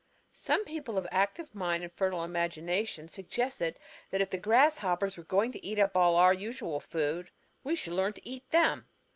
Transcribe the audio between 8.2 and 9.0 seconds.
eat them!